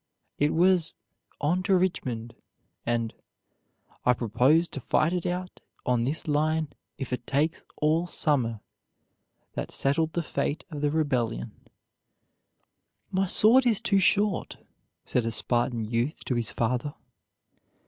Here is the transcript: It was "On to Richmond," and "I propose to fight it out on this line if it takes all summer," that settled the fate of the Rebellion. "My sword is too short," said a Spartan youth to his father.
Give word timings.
It 0.39 0.55
was 0.55 0.95
"On 1.41 1.61
to 1.61 1.75
Richmond," 1.77 2.33
and 2.87 3.13
"I 4.03 4.13
propose 4.13 4.67
to 4.69 4.79
fight 4.79 5.13
it 5.13 5.27
out 5.27 5.59
on 5.85 6.05
this 6.05 6.27
line 6.27 6.69
if 6.97 7.13
it 7.13 7.27
takes 7.27 7.63
all 7.83 8.07
summer," 8.07 8.61
that 9.53 9.71
settled 9.71 10.13
the 10.13 10.23
fate 10.23 10.65
of 10.71 10.81
the 10.81 10.89
Rebellion. 10.89 11.51
"My 13.11 13.27
sword 13.27 13.67
is 13.67 13.79
too 13.79 13.99
short," 13.99 14.57
said 15.05 15.23
a 15.23 15.29
Spartan 15.29 15.85
youth 15.85 16.25
to 16.25 16.33
his 16.33 16.49
father. 16.51 16.95